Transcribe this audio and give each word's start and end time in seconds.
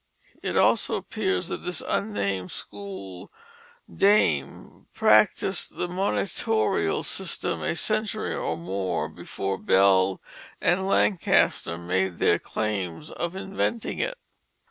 It 0.41 0.57
also 0.57 0.95
appears 0.95 1.47
that 1.49 1.63
this 1.63 1.83
unnamed 1.87 2.49
school 2.49 3.31
dame 3.87 4.87
practised 4.95 5.75
the 5.75 5.87
monitorial 5.87 7.03
system 7.05 7.61
a 7.61 7.75
century 7.75 8.33
or 8.33 8.57
more 8.57 9.07
before 9.09 9.59
Bell 9.59 10.19
and 10.59 10.87
Lancaster 10.87 11.77
made 11.77 12.17
their 12.17 12.39
claims 12.39 13.11
of 13.11 13.35
inventing 13.35 13.99
it. 13.99 14.17